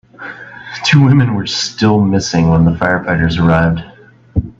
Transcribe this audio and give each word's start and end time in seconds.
Two 0.83 1.05
women 1.05 1.35
were 1.35 1.45
still 1.45 2.01
missing 2.01 2.49
when 2.49 2.65
the 2.65 2.71
firefighters 2.71 3.37
arrived. 3.39 3.81